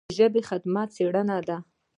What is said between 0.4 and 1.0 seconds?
خدمت